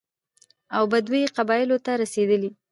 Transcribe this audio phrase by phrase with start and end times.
[0.75, 2.49] او بدوي قبايلو ته رسېدلى،